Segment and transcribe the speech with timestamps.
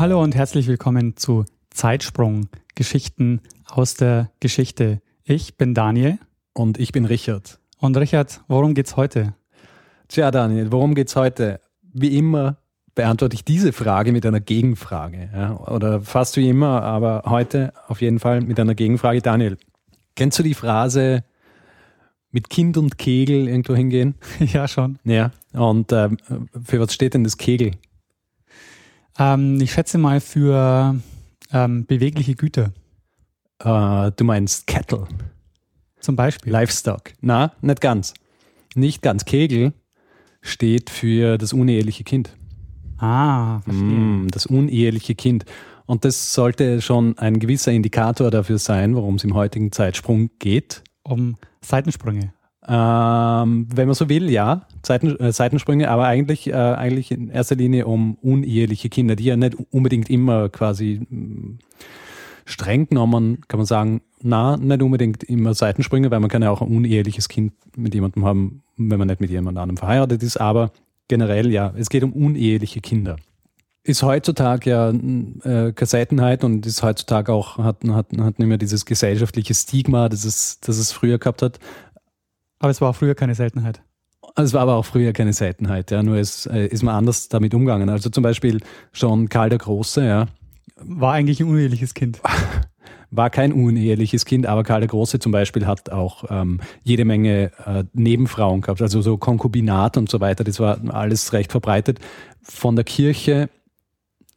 [0.00, 5.02] Hallo und herzlich willkommen zu Zeitsprung, Geschichten aus der Geschichte.
[5.24, 6.18] Ich bin Daniel.
[6.54, 7.60] Und ich bin Richard.
[7.76, 9.34] Und Richard, worum geht's heute?
[10.08, 11.60] Tja, Daniel, worum geht's heute?
[11.92, 12.56] Wie immer
[12.94, 15.28] beantworte ich diese Frage mit einer Gegenfrage.
[15.34, 15.58] Ja?
[15.58, 19.20] Oder fast wie immer, aber heute auf jeden Fall mit einer Gegenfrage.
[19.20, 19.58] Daniel,
[20.16, 21.24] kennst du die Phrase
[22.30, 24.14] mit Kind und Kegel irgendwo hingehen?
[24.40, 24.98] Ja, schon.
[25.04, 25.30] Ja.
[25.52, 26.16] Und ähm,
[26.64, 27.72] für was steht denn das Kegel?
[29.20, 30.98] Ähm, ich schätze mal für
[31.52, 32.72] ähm, bewegliche Güter.
[33.62, 35.06] Äh, du meinst Cattle.
[36.00, 36.50] Zum Beispiel.
[36.50, 37.12] Livestock.
[37.20, 38.14] Na, nicht ganz.
[38.74, 39.26] Nicht ganz.
[39.26, 39.74] Kegel
[40.40, 42.34] steht für das uneheliche Kind.
[42.96, 43.84] Ah, verstehe.
[43.84, 45.44] Mm, das uneheliche Kind.
[45.84, 50.82] Und das sollte schon ein gewisser Indikator dafür sein, worum es im heutigen Zeitsprung geht.
[51.02, 52.32] Um Seitensprünge.
[52.68, 57.56] Ähm, wenn man so will, ja, Seiten, äh, Seitensprünge, aber eigentlich, äh, eigentlich in erster
[57.56, 61.58] Linie um uneheliche Kinder, die ja nicht unbedingt immer quasi mh, mm,
[62.44, 66.60] streng genommen, kann man sagen, na, nicht unbedingt immer Seitensprünge, weil man kann ja auch
[66.60, 70.72] ein uneheliches Kind mit jemandem haben, wenn man nicht mit jemand anderem verheiratet ist, aber
[71.08, 73.16] generell ja, es geht um uneheliche Kinder.
[73.82, 78.58] Ist heutzutage ja äh, keine Seltenheit und ist heutzutage auch, hat, hat, hat nicht mehr
[78.58, 81.58] dieses gesellschaftliche Stigma, das es, das es früher gehabt hat.
[82.60, 83.82] Aber es war auch früher keine Seltenheit.
[84.36, 87.52] Es war aber auch früher keine Seltenheit, ja, nur es, äh, ist man anders damit
[87.52, 87.88] umgegangen.
[87.88, 88.60] Also zum Beispiel
[88.92, 90.26] schon Karl der Große, ja.
[90.76, 92.20] War eigentlich ein uneheliches Kind.
[93.12, 97.50] War kein uneheliches Kind, aber Karl der Große zum Beispiel hat auch ähm, jede Menge
[97.66, 100.44] äh, Nebenfrauen gehabt, also so Konkubinat und so weiter.
[100.44, 101.98] Das war alles recht verbreitet
[102.40, 103.48] von der Kirche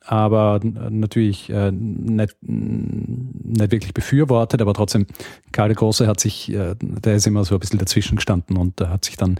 [0.06, 5.08] aber natürlich äh, nicht, nicht wirklich befürwortet, aber trotzdem,
[5.52, 8.82] Karl der Große hat sich, äh, der ist immer so ein bisschen dazwischen gestanden und
[8.82, 9.40] äh, hat sich dann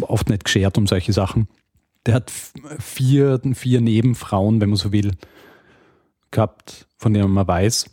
[0.00, 1.48] oft nicht geschert um solche Sachen.
[2.06, 2.30] Der hat
[2.78, 5.12] vier, vier Nebenfrauen, wenn man so will,
[6.30, 7.86] gehabt, von denen man weiß.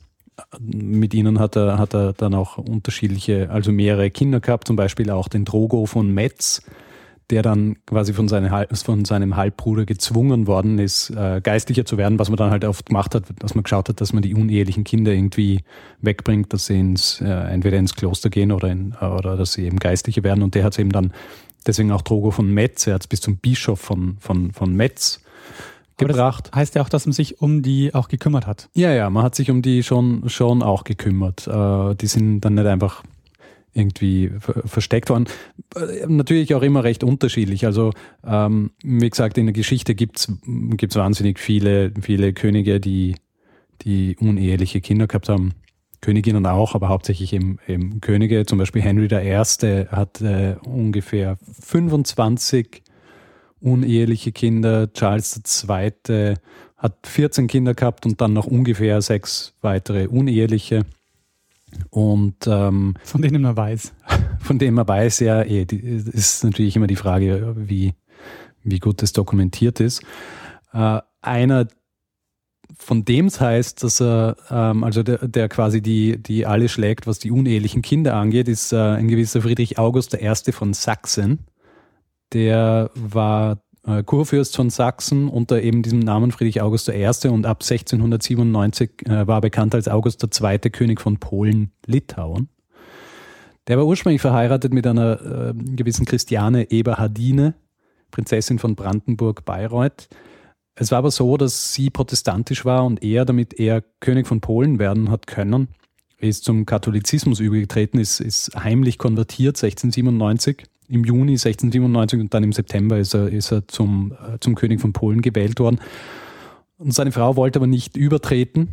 [0.59, 5.12] Mit ihnen hat er, hat er dann auch unterschiedliche, also mehrere Kinder gehabt, zum Beispiel
[5.12, 6.63] auch den Drogo von Metz,
[7.31, 12.19] der dann quasi von, seine, von seinem Halbbruder gezwungen worden ist, äh, geistlicher zu werden,
[12.19, 14.84] was man dann halt oft gemacht hat, dass man geschaut hat, dass man die unehelichen
[14.84, 15.62] Kinder irgendwie
[16.02, 19.80] wegbringt, dass sie ins, äh, entweder ins Kloster gehen oder, in, oder dass sie eben
[19.80, 20.44] Geistliche werden.
[20.44, 21.14] Und der hat es eben dann,
[21.66, 25.22] deswegen auch Drogo von Metz, er hat es bis zum Bischof von, von, von Metz
[25.97, 26.52] gebracht.
[26.53, 28.70] Heißt ja auch, dass man sich um die auch gekümmert hat.
[28.74, 31.47] Ja, ja, man hat sich um die schon, schon auch gekümmert.
[31.47, 33.03] Äh, die sind dann nicht einfach
[33.74, 34.32] irgendwie
[34.66, 35.26] versteckt worden.
[35.76, 37.66] Äh, natürlich auch immer recht unterschiedlich.
[37.66, 37.92] Also
[38.26, 43.16] ähm, wie gesagt, in der Geschichte gibt's gibt's wahnsinnig viele, viele Könige, die,
[43.82, 45.54] die uneheliche Kinder gehabt haben.
[46.02, 48.46] Königinnen auch, aber hauptsächlich eben, eben Könige.
[48.46, 49.86] Zum Beispiel Henry I.
[49.88, 52.82] hat äh, ungefähr 25
[53.62, 54.92] uneheliche Kinder.
[54.94, 55.40] Charles
[55.70, 56.34] II.
[56.78, 60.86] hat 14 Kinder gehabt und dann noch ungefähr sechs weitere uneheliche.
[61.90, 63.94] Und ähm, von denen man weiß.
[64.40, 67.94] Von denen man weiß, ja, eh, die, ist natürlich immer die Frage, wie,
[68.64, 70.02] wie gut das dokumentiert ist.
[70.74, 71.68] Äh, einer,
[72.76, 77.06] von dem es heißt, dass er, ähm, also der, der quasi die, die alle schlägt,
[77.06, 80.52] was die unehelichen Kinder angeht, ist äh, ein gewisser Friedrich August I.
[80.52, 81.46] von Sachsen.
[82.34, 87.06] Der war äh, Kurfürst von Sachsen unter eben diesem Namen Friedrich August I.
[87.28, 90.58] und ab 1697 äh, war bekannt als August II.
[90.69, 92.50] König von Polen-Litauen.
[93.68, 97.53] Der war ursprünglich verheiratet mit einer äh, gewissen Christiane Eberhardine,
[98.09, 100.09] Prinzessin von Brandenburg-Bayreuth.
[100.75, 104.79] Es war aber so, dass sie protestantisch war und er, damit er König von Polen
[104.79, 105.67] werden hat können,
[106.17, 112.52] ist zum Katholizismus übergetreten, ist, ist heimlich konvertiert 1697 im Juni 1697 und dann im
[112.52, 115.79] September ist er, ist er zum, äh, zum König von Polen gewählt worden.
[116.78, 118.70] Und seine Frau wollte aber nicht übertreten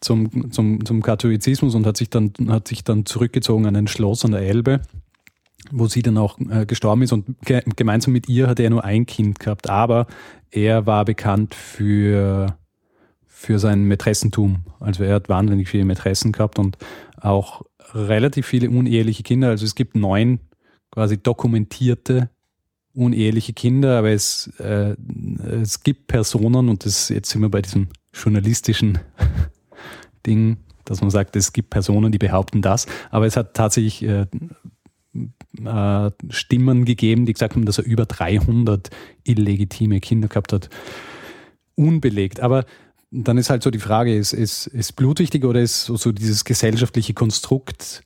[0.00, 4.24] zum, zum, zum Katholizismus und hat sich, dann, hat sich dann zurückgezogen an ein Schloss
[4.24, 4.80] an der Elbe,
[5.70, 7.12] wo sie dann auch äh, gestorben ist.
[7.12, 10.06] Und ge gemeinsam mit ihr hatte er nur ein Kind gehabt, aber
[10.50, 12.56] er war bekannt für,
[13.26, 14.64] für sein Mätressentum.
[14.80, 16.78] Also er hat wahnsinnig viele Mätressen gehabt und
[17.20, 17.62] auch
[17.92, 19.48] relativ viele uneheliche Kinder.
[19.50, 20.40] Also es gibt neun
[20.94, 22.30] quasi dokumentierte
[22.94, 24.94] uneheliche Kinder, aber es, äh,
[25.60, 29.00] es gibt Personen, und das, jetzt sind wir bei diesem journalistischen
[30.26, 34.26] Ding, dass man sagt, es gibt Personen, die behaupten das, aber es hat tatsächlich äh,
[35.64, 38.90] äh, Stimmen gegeben, die gesagt haben, dass er über 300
[39.24, 40.70] illegitime Kinder gehabt hat.
[41.74, 42.38] Unbelegt.
[42.38, 42.66] Aber
[43.10, 46.12] dann ist halt so die Frage, ist, ist, ist Blut wichtig oder ist so, so
[46.12, 48.04] dieses gesellschaftliche Konstrukt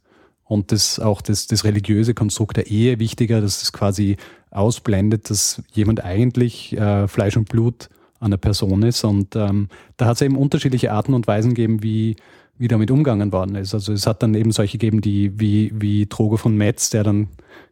[0.49, 4.17] und das auch das, das religiöse Konstrukt der Ehe wichtiger, dass es quasi
[4.51, 9.05] ausblendet, dass jemand eigentlich äh, Fleisch und Blut an der Person ist.
[9.05, 9.69] Und ähm,
[9.99, 12.17] da hat es eben unterschiedliche Arten und Weisen gegeben, wie,
[12.57, 13.75] wie damit umgegangen worden ist.
[13.75, 17.29] Also es hat dann eben solche gegeben, die wie, wie Drogo von Metz, der dann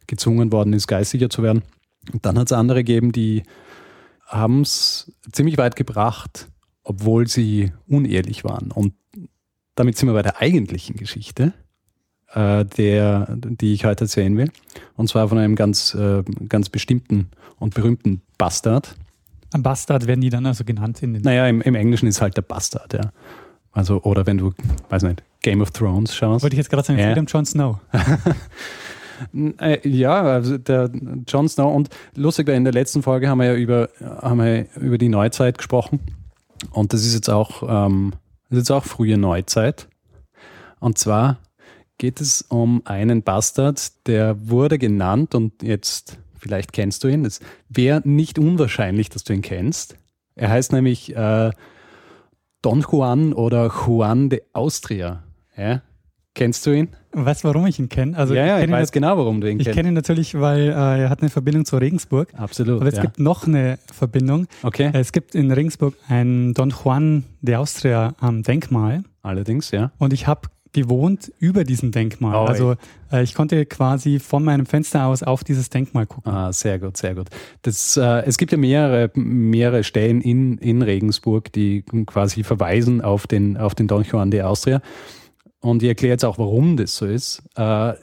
[0.06, 1.62] gezwungen worden ist, geistiger zu werden.
[2.12, 3.43] Und dann hat es andere gegeben, die
[4.26, 6.49] haben es ziemlich weit gebracht,
[6.82, 8.70] obwohl sie unehrlich waren.
[8.70, 8.93] Und
[9.76, 11.55] damit sind wir bei der eigentlichen Geschichte,
[12.34, 14.50] äh, der, die ich heute erzählen will.
[14.96, 17.28] Und zwar von einem ganz, äh, ganz bestimmten
[17.58, 18.94] und berühmten Bastard.
[19.52, 21.23] Ein Bastard werden die dann also genannt in den.
[21.23, 23.12] Naja, im, im Englischen ist halt der Bastard, ja.
[23.73, 24.52] Also, oder wenn du,
[24.88, 26.43] weiß nicht, Game of Thrones schaust.
[26.43, 27.06] Wollte ich jetzt gerade sagen, Ja.
[27.06, 27.78] Freedom Jon Snow.
[29.58, 30.90] Äh, Ja, also der
[31.26, 33.88] Jon Snow und lustig, weil in der letzten Folge haben wir ja über,
[34.20, 36.00] haben wir über die Neuzeit gesprochen.
[36.70, 38.12] Und das ist jetzt auch, ähm,
[38.50, 39.88] das ist jetzt auch frühe Neuzeit.
[40.81, 41.38] Und zwar
[41.98, 47.25] geht es um einen Bastard, der wurde genannt und jetzt, vielleicht kennst du ihn.
[47.25, 49.96] Es wäre nicht unwahrscheinlich, dass du ihn kennst.
[50.34, 51.50] Er heißt nämlich äh,
[52.62, 55.22] Don Juan oder Juan de Austria.
[55.56, 55.82] Ja?
[56.34, 56.88] Kennst du ihn?
[57.12, 58.14] Weißt du, warum ich ihn kenne?
[58.14, 59.76] Also ja, ja, ich kenn ihn weiß genau, warum du ihn Ich kennst.
[59.76, 60.72] kenne ihn natürlich, weil äh,
[61.02, 62.28] er hat eine Verbindung zu Regensburg.
[62.37, 62.81] Absolut.
[62.82, 63.02] Aber es ja.
[63.02, 64.46] gibt noch eine Verbindung.
[64.62, 69.92] okay, Es gibt in Regensburg ein Don Juan de Austria ähm, Denkmal allerdings, ja.
[69.96, 70.42] und ich habe
[70.76, 72.34] gewohnt über diesem Denkmal.
[72.34, 72.75] Oh, also
[73.11, 76.31] äh, ich konnte quasi von meinem Fenster aus auf dieses Denkmal gucken.
[76.31, 77.28] Ah, sehr gut, sehr gut.
[77.62, 83.26] Das, äh, es gibt ja mehrere, mehrere Stellen in, in Regensburg, die quasi verweisen auf
[83.26, 84.82] den, auf den Don Juan de Austria.
[85.61, 87.43] Und ich erkläre jetzt auch, warum das so ist.
[87.56, 87.94] Äh,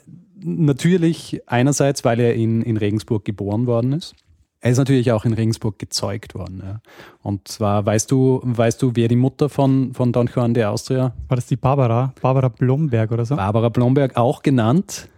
[0.44, 4.16] natürlich einerseits, weil er in, in Regensburg geboren worden ist.
[4.64, 6.62] Er ist natürlich auch in Regensburg gezeugt worden.
[6.64, 6.80] Ja.
[7.22, 11.14] Und zwar, weißt du, weißt du, wer die Mutter von, von Don Juan de Austria,
[11.28, 12.14] War das die Barbara?
[12.22, 13.36] Barbara Blomberg oder so?
[13.36, 15.10] Barbara Blomberg, auch genannt?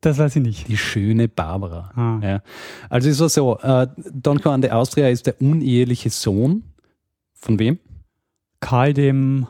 [0.00, 0.68] Das weiß ich nicht.
[0.68, 1.90] Die schöne Barbara.
[1.96, 2.26] Ah.
[2.26, 2.42] Ja.
[2.88, 6.64] Also ist es so, äh, Don Juan de Austria ist der uneheliche Sohn
[7.34, 7.78] von wem?
[8.60, 9.46] Karl dem,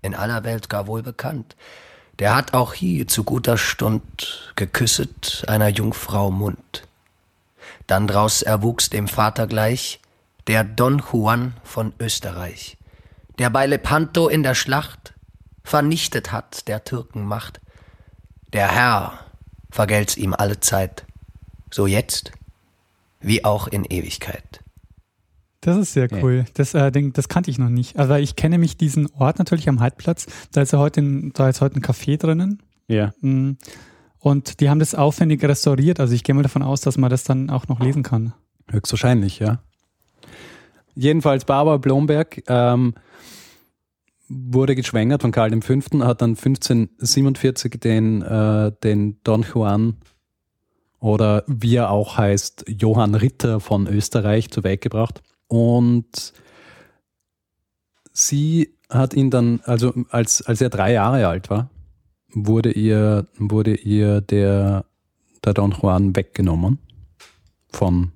[0.00, 1.56] in aller Welt gar wohl bekannt.
[2.18, 6.86] Der hat auch hier zu guter Stund geküsset einer Jungfrau Mund.
[7.86, 10.00] Dann draus erwuchs dem Vater gleich
[10.46, 12.76] der Don Juan von Österreich,
[13.38, 15.14] der bei Lepanto in der Schlacht
[15.64, 17.60] vernichtet hat der Türken Macht.
[18.52, 19.18] Der Herr
[19.70, 21.04] vergelt's ihm alle Zeit,
[21.70, 22.30] so jetzt
[23.20, 24.60] wie auch in Ewigkeit.
[25.64, 26.22] Das ist sehr Ja.
[26.22, 26.44] cool.
[26.54, 27.98] Das, äh, Ding, das kannte ich noch nicht.
[27.98, 30.26] Also ich kenne mich diesen Ort natürlich am Heidplatz.
[30.52, 32.62] Da ist ja heute ein, da ist heute ein Café drinnen.
[32.86, 33.14] Ja.
[33.22, 33.52] Mm.
[34.18, 36.00] Und die haben das aufwendig restauriert.
[36.00, 38.34] Also ich gehe mal davon aus, dass man das dann auch noch lesen kann.
[38.70, 39.60] Höchstwahrscheinlich, ja.
[40.94, 42.94] Jedenfalls Barbara Blomberg ähm,
[44.28, 49.96] wurde geschwängert von Karl V., hat dann 1547 den, äh, den Don Juan
[51.00, 55.22] oder wie er auch heißt, Johann Ritter von Österreich zur Welt gebracht.
[55.48, 56.32] Und
[58.12, 61.70] sie hat ihn dann, also als, als er drei Jahre alt war,
[62.32, 64.84] wurde ihr, wurde ihr der,
[65.44, 66.78] der Don Juan weggenommen
[67.70, 68.12] von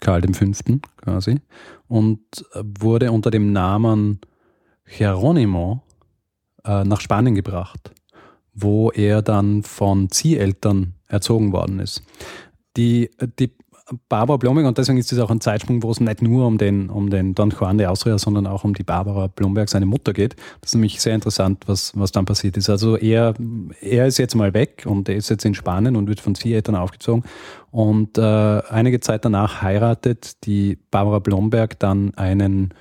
[0.00, 0.44] Karl V.
[0.96, 1.40] quasi
[1.88, 2.20] und
[2.62, 4.20] wurde unter dem Namen
[4.84, 5.82] Geronimo
[6.64, 7.90] äh, nach Spanien gebracht,
[8.54, 12.02] wo er dann von Zieheltern erzogen worden ist.
[12.76, 13.50] Die, die
[14.08, 16.90] Barbara Blomberg, und deswegen ist es auch ein Zeitsprung, wo es nicht nur um den,
[16.90, 20.36] um den Don Juan de Austria, sondern auch um die Barbara Blomberg, seine Mutter geht.
[20.60, 22.68] Das ist nämlich sehr interessant, was, was dann passiert ist.
[22.68, 23.34] Also er,
[23.80, 26.56] er ist jetzt mal weg und er ist jetzt in Spanien und wird von vier
[26.56, 27.24] Eltern aufgezogen.
[27.70, 32.74] Und äh, einige Zeit danach heiratet die Barbara Blomberg dann einen,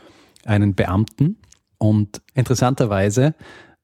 [0.45, 1.37] einen Beamten.
[1.77, 3.35] Und interessanterweise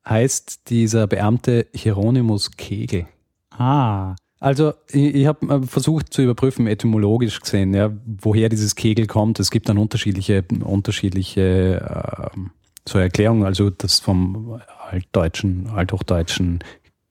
[0.07, 3.07] heißt dieser Beamte Hieronymus Kegel.
[3.51, 9.39] Ah, Also ich, ich habe versucht zu überprüfen, etymologisch gesehen, ja, woher dieses Kegel kommt.
[9.39, 12.39] Es gibt dann unterschiedliche, unterschiedliche äh,
[12.85, 14.59] so Erklärungen, also das vom
[14.89, 16.59] altdeutschen, althochdeutschen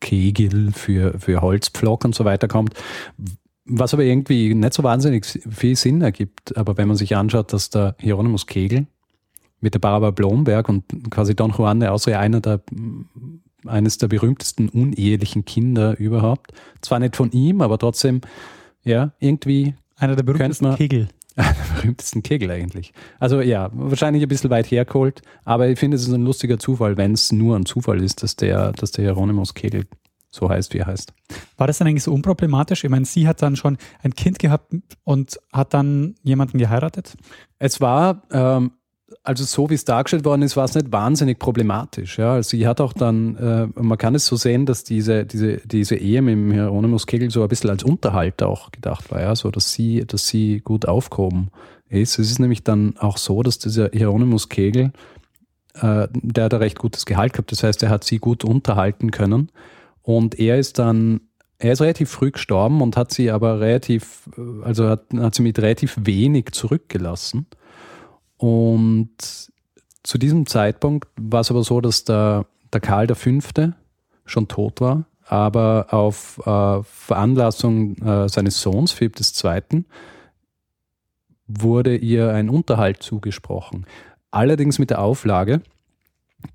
[0.00, 2.74] Kegel für, für Holzpflock und so weiter kommt.
[3.64, 6.54] Was aber irgendwie nicht so wahnsinnig viel Sinn ergibt.
[6.58, 8.86] Aber wenn man sich anschaut, dass der Hieronymus Kegel
[9.58, 12.60] mit der Barbara Blomberg und quasi Don Juan de Austria einer der
[13.66, 16.52] eines der berühmtesten unehelichen Kinder überhaupt.
[16.80, 18.20] Zwar nicht von ihm, aber trotzdem,
[18.84, 21.08] ja, irgendwie einer der berühmtesten Kegel.
[21.36, 22.92] einer der berühmtesten Kegel eigentlich.
[23.18, 26.96] Also ja, wahrscheinlich ein bisschen weit hergeholt, aber ich finde, es ist ein lustiger Zufall,
[26.96, 29.86] wenn es nur ein Zufall ist, dass der, dass der Hieronymus Kegel
[30.32, 31.12] so heißt, wie er heißt.
[31.58, 32.84] War das dann eigentlich so unproblematisch?
[32.84, 37.14] Ich meine, sie hat dann schon ein Kind gehabt und hat dann jemanden geheiratet?
[37.58, 38.72] Es war, ähm,
[39.22, 42.18] also so wie es dargestellt worden ist, war es nicht wahnsinnig problematisch.
[42.18, 42.34] Ja?
[42.34, 45.96] Also sie hat auch dann, äh, man kann es so sehen, dass diese, diese, diese
[45.96, 49.34] Ehe mit dem Hieronymus Kegel so ein bisschen als Unterhalt auch gedacht war, ja?
[49.34, 51.50] so dass sie, dass sie gut aufgehoben
[51.88, 52.18] ist.
[52.18, 54.92] Es ist nämlich dann auch so, dass dieser Hieronymus Kegel,
[55.74, 59.10] äh, der hat ein recht gutes Gehalt gehabt, das heißt, er hat sie gut unterhalten
[59.10, 59.50] können
[60.02, 61.20] und er ist dann
[61.62, 65.42] er ist relativ früh gestorben und hat sie aber relativ, äh, also hat, hat sie
[65.42, 67.46] mit relativ wenig zurückgelassen.
[68.42, 69.52] Und
[70.02, 73.30] zu diesem Zeitpunkt war es aber so, dass der, der Karl V.
[74.24, 79.84] schon tot war, aber auf äh, Veranlassung äh, seines Sohns, Philipp II.,
[81.46, 83.86] wurde ihr ein Unterhalt zugesprochen.
[84.32, 85.62] Allerdings mit der Auflage,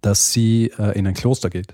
[0.01, 1.73] dass sie äh, in ein Kloster geht,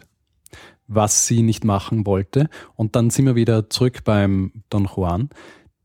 [0.85, 2.51] was sie nicht machen wollte.
[2.75, 5.29] Und dann sind wir wieder zurück beim Don Juan.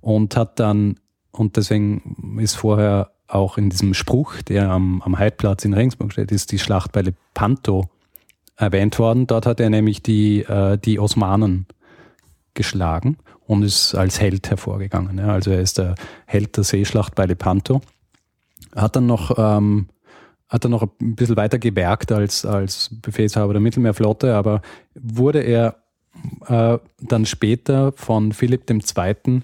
[0.00, 1.00] Und hat dann,
[1.32, 6.30] und deswegen ist vorher auch in diesem Spruch, der am, am Heidplatz in Regensburg steht,
[6.30, 7.90] ist die Schlacht bei Lepanto
[8.54, 9.26] erwähnt worden.
[9.26, 11.66] Dort hat er nämlich die, äh, die Osmanen
[12.54, 13.16] geschlagen
[13.52, 15.18] und ist als Held hervorgegangen.
[15.18, 15.28] Ja.
[15.28, 15.94] Also er ist der
[16.26, 17.82] Held der Seeschlacht bei Lepanto.
[18.74, 19.88] Hat dann noch, ähm,
[20.48, 24.62] hat dann noch ein bisschen weiter gewerkt als, als Befehlshaber der Mittelmeerflotte, aber
[24.94, 25.76] wurde er
[26.46, 29.42] äh, dann später von Philipp II.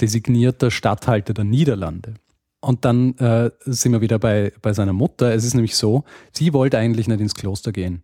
[0.00, 2.14] designierter Statthalter der Niederlande.
[2.60, 5.34] Und dann äh, sind wir wieder bei, bei seiner Mutter.
[5.34, 8.02] Es ist nämlich so, sie wollte eigentlich nicht ins Kloster gehen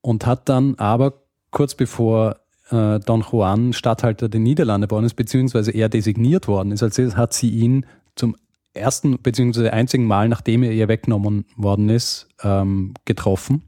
[0.00, 1.14] und hat dann aber
[1.50, 2.36] kurz bevor
[2.70, 7.32] äh, Don Juan Statthalter der Niederlande worden ist, beziehungsweise er designiert worden ist, als hat
[7.32, 8.36] sie ihn zum
[8.74, 13.62] ersten beziehungsweise einzigen Mal, nachdem er ihr weggenommen worden ist, ähm, getroffen.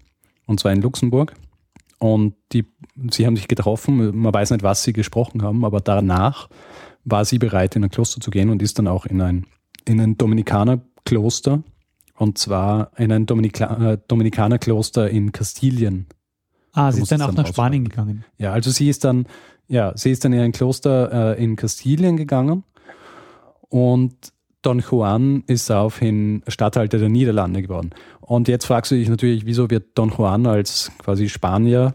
[0.46, 1.34] Und zwar in Luxemburg.
[1.98, 2.64] Und die,
[3.10, 6.48] sie haben sich getroffen, man weiß nicht, was sie gesprochen haben, aber danach
[7.04, 9.46] war sie bereit, in ein Kloster zu gehen und ist dann auch in ein,
[9.86, 11.62] in ein Dominikanerkloster,
[12.18, 16.06] und zwar in ein Dominika äh, Dominikanerkloster in Kastilien
[16.76, 18.24] Ah, sie ist dann auch nach Spanien gegangen.
[18.38, 19.26] ja, also sie ist dann,
[19.66, 22.62] ja, sie ist dann in ein Kloster äh, in Kastilien gegangen
[23.68, 24.14] und
[24.62, 27.90] Don Juan ist daraufhin Statthalter der Niederlande geworden.
[28.20, 31.94] Und jetzt fragst du dich natürlich, wieso wird Don Juan als quasi Spanier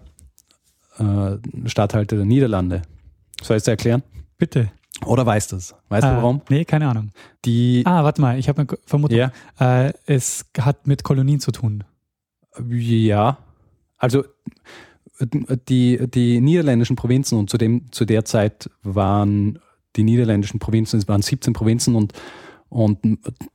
[0.97, 2.81] äh, Statthalter der Niederlande?
[3.41, 4.03] Soll ich es erklären?
[4.37, 4.71] Bitte.
[5.05, 5.73] Oder weißt du es?
[5.89, 6.41] Weißt Ah, du warum?
[6.49, 7.09] Nee, keine Ahnung.
[7.45, 9.17] Die, Ah, warte mal, ich habe eine Vermutung.
[9.17, 11.83] ja, Äh, es hat mit Kolonien zu tun.
[12.69, 13.37] Ja,
[14.01, 14.23] also
[15.69, 19.59] die, die niederländischen Provinzen und zu, dem, zu der Zeit waren
[19.95, 22.13] die niederländischen Provinzen, es waren 17 Provinzen und,
[22.69, 22.97] und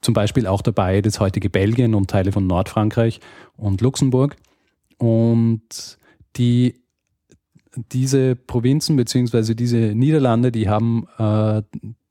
[0.01, 3.21] zum Beispiel auch dabei das heutige Belgien und Teile von Nordfrankreich
[3.57, 4.37] und Luxemburg.
[4.99, 5.99] Und
[6.37, 6.81] die,
[7.91, 11.63] diese Provinzen beziehungsweise diese Niederlande, die haben, äh,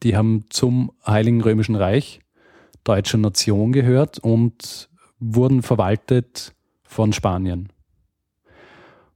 [0.04, 2.20] die haben zum Heiligen Römischen Reich
[2.84, 4.90] deutscher Nation gehört und
[5.20, 7.70] wurden verwaltet von Spanien.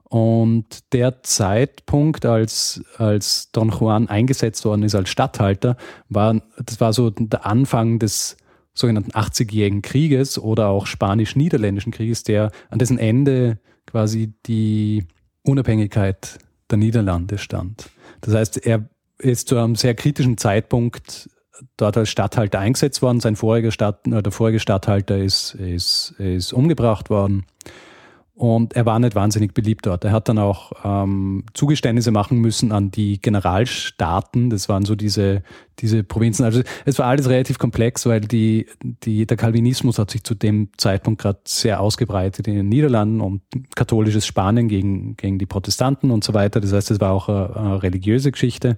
[0.10, 5.78] Und der Zeitpunkt, als, als Don Juan eingesetzt worden ist als Statthalter,
[6.10, 8.36] war, das war so der Anfang des
[8.74, 15.06] sogenannten 80-jährigen Krieges oder auch spanisch-niederländischen Krieges, der an dessen Ende quasi die
[15.44, 16.39] Unabhängigkeit
[16.72, 17.89] der Niederlande stand.
[18.22, 18.89] Das heißt, er
[19.20, 21.30] ist zu einem sehr kritischen Zeitpunkt
[21.78, 23.20] dort als Statthalter eingesetzt worden.
[23.20, 27.46] Sein voriger Stadt, äh, der vorige Statthalter ist, ist, ist umgebracht worden.
[28.39, 30.05] Und er war nicht wahnsinnig beliebt dort.
[30.05, 34.50] Er hat dann auch ähm, Zugeständnisse machen müssen an die Generalstaaten.
[34.50, 35.43] Das waren so diese,
[35.79, 36.46] diese Provinzen.
[36.46, 40.69] Also es war alles relativ komplex, weil die, die, der Calvinismus hat sich zu dem
[40.77, 43.41] Zeitpunkt gerade sehr ausgebreitet in den Niederlanden und
[43.75, 46.62] katholisches Spanien gegen, gegen die Protestanten und so weiter.
[46.62, 48.77] Das heißt, es war auch eine, eine religiöse Geschichte.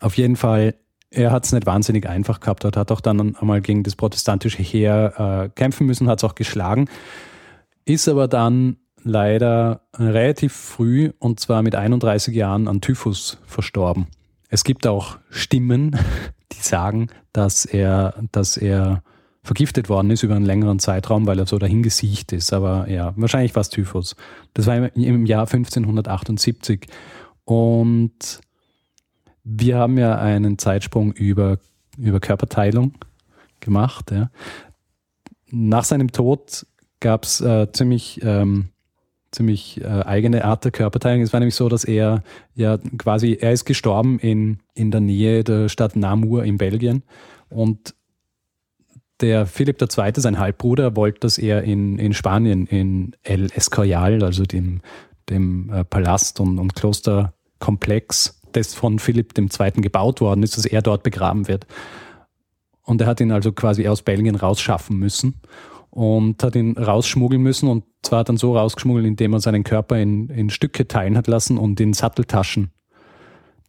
[0.00, 0.76] Auf jeden Fall
[1.10, 4.62] er hat es nicht wahnsinnig einfach gehabt, hat, hat auch dann einmal gegen das protestantische
[4.62, 6.86] Heer äh, kämpfen müssen, hat es auch geschlagen,
[7.88, 14.06] ist aber dann leider relativ früh und zwar mit 31 Jahren an Typhus verstorben.
[14.48, 15.96] Es gibt auch Stimmen,
[16.52, 19.02] die sagen, dass er, dass er
[19.42, 22.52] vergiftet worden ist über einen längeren Zeitraum, weil er so dahingesiecht ist.
[22.52, 24.16] Aber ja, wahrscheinlich war es Typhus.
[24.52, 26.86] Das war im Jahr 1578.
[27.44, 28.40] Und
[29.44, 31.58] wir haben ja einen Zeitsprung über,
[31.96, 32.92] über Körperteilung
[33.60, 34.10] gemacht.
[34.10, 34.30] Ja.
[35.50, 36.66] Nach seinem Tod
[37.00, 38.70] gab es äh, ziemlich, ähm,
[39.30, 41.22] ziemlich äh, eigene Art der Körperteilung.
[41.22, 42.22] Es war nämlich so, dass er
[42.54, 47.02] ja quasi, er ist gestorben in, in der Nähe der Stadt Namur in Belgien
[47.48, 47.94] und
[49.20, 54.44] der Philipp II., sein Halbbruder, wollte, dass er in, in Spanien, in El Escorial, also
[54.44, 54.80] dem,
[55.28, 59.70] dem äh, Palast und, und Klosterkomplex, das von Philipp II.
[59.82, 61.66] gebaut worden ist, dass er dort begraben wird.
[62.82, 65.34] Und er hat ihn also quasi aus Belgien rausschaffen müssen
[65.90, 70.28] und hat ihn rausschmuggeln müssen und zwar dann so rausgeschmuggelt, indem er seinen Körper in,
[70.28, 72.70] in Stücke teilen hat lassen und in Satteltaschen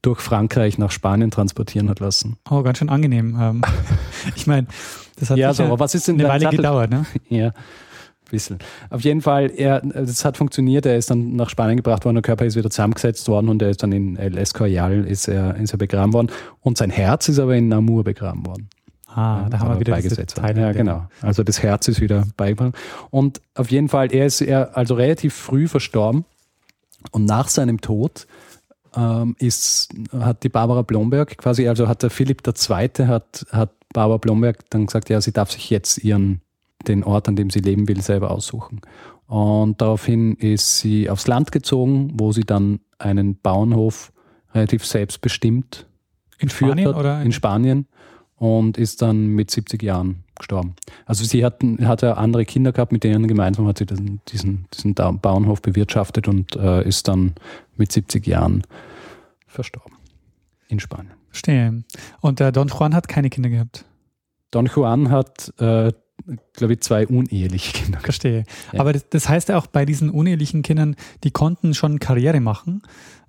[0.01, 2.37] durch Frankreich nach Spanien transportieren hat lassen.
[2.49, 3.37] Oh, ganz schön angenehm.
[3.39, 3.61] Ähm,
[4.35, 4.67] ich meine,
[5.17, 7.05] das hat ja, so, aber was ist denn eine Weile Sattel gedauert, ne?
[7.29, 7.53] Ja
[8.29, 8.59] bisschen.
[8.89, 10.85] Auf jeden Fall, er, das hat funktioniert.
[10.85, 13.69] Er ist dann nach Spanien gebracht worden, der Körper ist wieder zusammengesetzt worden und er
[13.69, 16.29] ist dann in El Escorial ist er, ist er begraben worden.
[16.61, 18.69] Und sein Herz ist aber in Namur begraben worden.
[19.13, 20.37] Ah, da haben wir wieder beigesetzt.
[20.37, 21.07] Teile ja, genau.
[21.21, 22.75] Also das Herz ist wieder beigebracht.
[23.09, 26.25] Und auf jeden Fall, er ist er also relativ früh verstorben.
[27.11, 28.27] Und nach seinem Tod
[28.95, 33.07] ähm, ist, hat die Barbara Blomberg quasi, also hat der Philipp II.
[33.07, 36.41] hat, hat Barbara Blomberg dann gesagt, ja, sie darf sich jetzt ihren
[36.87, 38.81] den Ort, an dem sie leben will, selber aussuchen.
[39.27, 44.11] Und daraufhin ist sie aufs Land gezogen, wo sie dann einen Bauernhof
[44.53, 45.87] relativ selbstbestimmt
[46.39, 47.21] in geführt Spanien, hat, oder?
[47.21, 47.87] in Spanien
[48.39, 50.75] und ist dann mit 70 Jahren gestorben.
[51.05, 54.65] Also sie hat, hat ja andere Kinder gehabt, mit denen gemeinsam hat sie diesen, diesen,
[54.73, 57.35] diesen Bauernhof bewirtschaftet und äh, ist dann
[57.75, 58.63] mit 70 Jahren
[59.45, 59.93] verstorben
[60.69, 61.13] in Spanien.
[61.29, 61.83] Verstehe.
[62.21, 63.85] Und der Don Juan hat keine Kinder gehabt?
[64.51, 65.91] Don Juan hat äh,
[66.53, 67.99] glaube ich, zwei uneheliche Kinder.
[68.03, 68.43] Verstehe.
[68.71, 68.79] Ja.
[68.79, 72.81] Aber das, das, heißt ja auch bei diesen unehelichen Kindern, die konnten schon Karriere machen.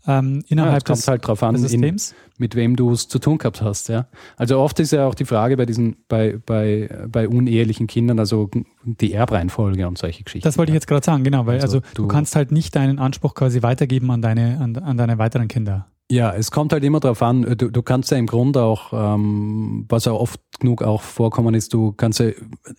[0.07, 1.63] Ähm, innerhalb ja, des, halt drauf an.
[1.63, 1.97] In,
[2.39, 3.91] mit wem du es zu tun gehabt hast.
[3.91, 4.07] Ja.
[4.37, 8.51] Also oft ist ja auch die Frage bei diesen, bei, bei, bei unehelichen Kindern, also
[8.83, 10.49] die Erbreihenfolge und solche Geschichten.
[10.49, 12.75] Das wollte ich jetzt gerade sagen, genau, weil also, also du, du, kannst halt nicht
[12.77, 15.87] deinen Anspruch quasi weitergeben an deine, an, an deine weiteren Kinder.
[16.11, 19.85] Ja, es kommt halt immer darauf an, du, du kannst ja im Grunde auch, ähm,
[19.89, 22.31] was ja oft genug auch vorkommen ist, du kannst ja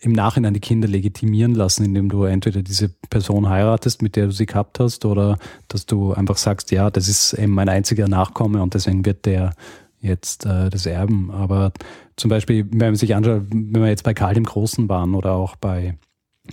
[0.02, 4.32] im Nachhinein die Kinder legitimieren lassen, indem du entweder diese Person heiratest, mit der du
[4.34, 5.38] sie gehabt hast, oder
[5.70, 9.54] dass du einfach sagst, ja, das ist eben mein einziger Nachkomme und deswegen wird der
[10.02, 11.32] jetzt äh, das erben.
[11.32, 11.72] Aber
[12.18, 15.36] zum Beispiel, wenn man sich anschaut, wenn wir jetzt bei Karl dem Großen waren oder
[15.36, 15.98] auch bei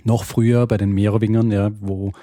[0.05, 2.13] noch früher bei den Merowingern, ja, wo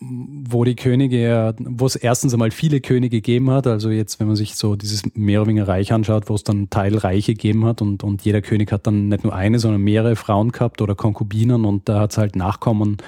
[0.00, 4.36] wo die Könige, wo es erstens einmal viele Könige gegeben hat, also jetzt, wenn man
[4.36, 8.42] sich so dieses Merowinger Reich anschaut, wo es dann Teilreiche gegeben hat und, und jeder
[8.42, 12.12] König hat dann nicht nur eine, sondern mehrere Frauen gehabt oder Konkubinen und da hat
[12.12, 12.98] es halt Nachkommen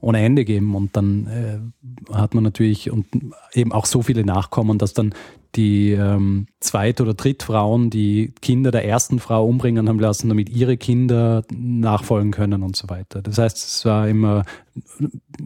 [0.00, 3.06] ohne Ende gegeben und dann äh, hat man natürlich und
[3.52, 5.14] eben auch so viele Nachkommen, dass dann
[5.56, 10.76] die ähm, Zweit- oder Drittfrauen die Kinder der ersten Frau umbringen haben lassen, damit ihre
[10.76, 13.22] Kinder nachfolgen können und so weiter.
[13.22, 14.44] Das heißt, es war immer,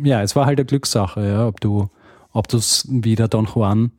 [0.02, 1.90] ja, es war halt eine Glückssache, ja, ob du,
[2.32, 3.92] ob du es wie der Don Juan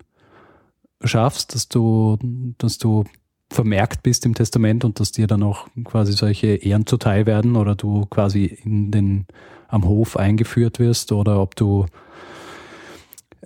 [1.04, 2.18] schaffst, dass du,
[2.58, 3.06] dass du
[3.52, 7.76] vermerkt bist im Testament und dass dir dann auch quasi solche Ehren zuteil werden oder
[7.76, 9.26] du quasi in den,
[9.68, 11.86] am Hof eingeführt wirst oder ob du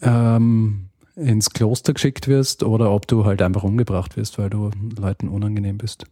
[0.02, 5.28] ähm, ins Kloster geschickt wirst oder ob du halt einfach umgebracht wirst, weil du Leuten
[5.30, 6.06] unangenehm bist.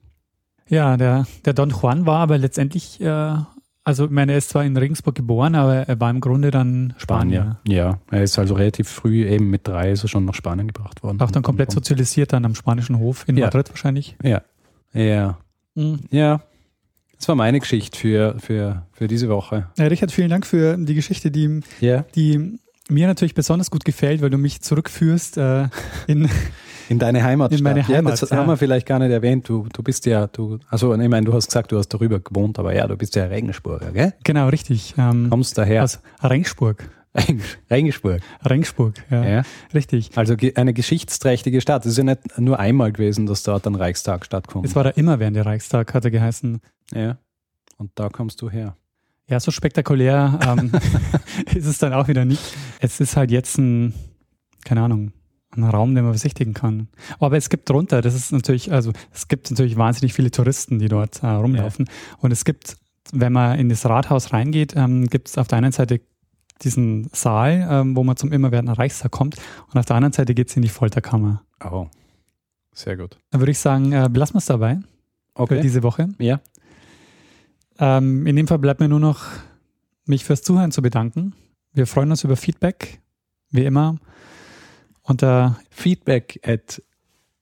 [0.67, 3.35] Ja, der, der Don Juan war aber letztendlich äh,
[3.83, 6.93] Also, ich meine, er ist zwar in Regensburg geboren, aber er war im Grunde dann
[6.97, 7.57] Spanier.
[7.67, 11.01] Ja, er ist also relativ früh, eben mit drei, ist er schon nach Spanien gebracht
[11.03, 11.19] worden.
[11.19, 13.47] Auch dann komplett sozialisiert dann am spanischen Hof in Ja.
[13.47, 14.15] Madrid wahrscheinlich.
[14.23, 14.43] Ja,
[14.93, 15.37] ja,
[16.11, 16.41] ja.
[17.17, 19.67] Das war meine Geschichte für, für, für diese Woche.
[19.77, 22.03] Ja, Richard, vielen Dank für die Geschichte, die, Ja.
[22.15, 22.59] die
[22.91, 25.67] mir natürlich besonders gut gefällt, weil du mich zurückführst äh,
[26.07, 26.29] in,
[26.89, 27.57] In deine Heimatstadt.
[27.59, 28.37] In meine Heimat, ja, das ja.
[28.37, 29.47] haben wir vielleicht gar nicht erwähnt.
[29.47, 32.59] Du, du bist ja, du, also ich meine, du hast gesagt, du hast darüber gewohnt,
[32.59, 34.13] aber ja, du bist ja Regensburger, gell?
[34.23, 35.83] genau, richtig, ähm, Kommst daher.
[35.83, 36.89] aus Regensburg.
[37.69, 38.21] Regensburg.
[38.49, 39.41] Regensburg, ja, Ja.
[39.73, 40.11] richtig.
[40.15, 41.85] Also eine geschichtsträchtige Stadt.
[41.85, 44.65] Es ist ja nicht nur einmal gewesen, dass dort ein Reichstag stattkommt.
[44.65, 46.61] Es war da immer während der Reichstag, hat er geheißen.
[46.93, 47.17] ja.
[47.77, 48.75] Und da kommst du her.
[49.31, 50.71] Ja, so spektakulär ähm,
[51.55, 52.43] ist es dann auch wieder nicht.
[52.81, 53.93] Es ist halt jetzt ein,
[54.65, 55.13] keine Ahnung,
[55.51, 56.89] ein Raum, den man besichtigen kann.
[57.17, 60.89] Aber es gibt drunter, das ist natürlich, also es gibt natürlich wahnsinnig viele Touristen, die
[60.89, 61.89] dort äh, rumlaufen.
[62.19, 62.75] Und es gibt,
[63.13, 66.01] wenn man in das Rathaus reingeht, ähm, gibt es auf der einen Seite
[66.61, 69.37] diesen Saal, ähm, wo man zum immerwährenden Reichstag kommt.
[69.71, 71.41] Und auf der anderen Seite geht es in die Folterkammer.
[71.63, 71.87] Oh.
[72.73, 73.17] Sehr gut.
[73.31, 75.61] Dann würde ich sagen, äh, belassen wir es dabei für Okay.
[75.61, 76.09] diese Woche.
[76.19, 76.41] Ja.
[77.81, 79.25] Ähm, in dem Fall bleibt mir nur noch,
[80.05, 81.33] mich fürs Zuhören zu bedanken.
[81.73, 83.01] Wir freuen uns über Feedback,
[83.49, 83.97] wie immer.
[85.01, 86.81] Unter, Feedback at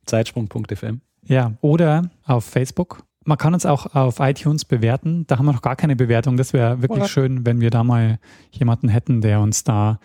[0.06, 1.02] zeitsprung.fm.
[1.26, 3.04] ja, oder auf Facebook.
[3.26, 5.28] Man kann uns auch auf iTunes bewerten.
[5.28, 6.38] Da haben wir noch gar keine Bewertung.
[6.38, 7.10] Das wäre wirklich Oder?
[7.10, 8.18] schön, wenn wir da mal
[8.50, 10.00] jemanden hätten, der uns da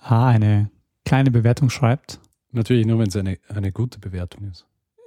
[0.00, 0.70] ah, eine
[1.04, 2.20] kleine Bewertung schreibt.
[2.52, 4.66] Natürlich nur, wenn es eine, eine gute Bewertung ist.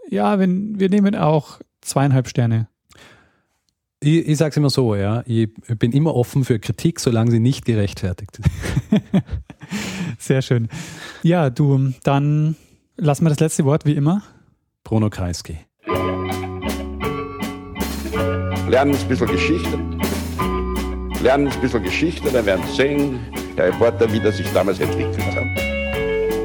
[0.10, 2.68] Ja, wenn, wir nehmen auch zweieinhalb Sterne.
[4.00, 5.24] Ich, ich sage es immer so, ja.
[5.26, 8.50] Ich bin immer offen für Kritik, solange sie nicht gerechtfertigt ist.
[10.20, 10.68] Sehr schön.
[11.24, 12.56] Ja, du, dann
[12.96, 14.22] lassen wir das letzte Wort wie immer.
[14.84, 15.58] Bruno Kreisky.
[18.70, 19.80] Lernen ein bisschen Geschichte.
[21.24, 23.20] Lernen ein bisschen Geschichte, dann werden Sie sehen,
[23.58, 25.44] der Reporter, wie das sich damals entwickelt hat.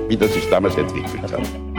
[0.09, 1.72] Wie das sich damals entwickelt hat.